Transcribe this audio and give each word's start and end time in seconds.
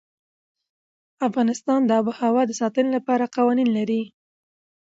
افغانستان 1.27 1.79
د 1.85 1.89
آب 1.99 2.05
وهوا 2.09 2.43
د 2.47 2.51
ساتنې 2.61 2.89
لپاره 2.97 3.31
قوانين 3.35 3.69
لري. 3.77 4.03